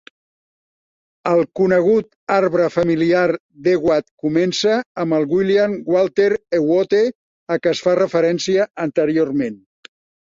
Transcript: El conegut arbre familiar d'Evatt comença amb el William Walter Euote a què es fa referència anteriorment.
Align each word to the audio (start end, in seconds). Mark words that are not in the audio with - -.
El 1.31 1.41
conegut 1.59 2.07
arbre 2.35 2.69
familiar 2.75 3.25
d'Evatt 3.67 4.09
comença 4.23 4.79
amb 5.05 5.17
el 5.19 5.27
William 5.35 5.77
Walter 5.97 6.31
Euote 6.61 7.03
a 7.57 7.59
què 7.65 7.75
es 7.75 7.83
fa 7.89 7.95
referència 8.01 8.67
anteriorment. 8.89 9.63